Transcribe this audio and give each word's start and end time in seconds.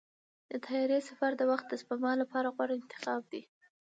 د 0.51 0.53
طیارې 0.65 0.99
سفر 1.09 1.31
د 1.37 1.41
وخت 1.51 1.65
د 1.69 1.73
سپما 1.81 2.13
لپاره 2.21 2.47
غوره 2.55 2.73
انتخاب 2.79 3.21
دی. 3.31 3.41